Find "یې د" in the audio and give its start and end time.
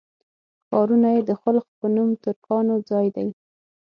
1.15-1.31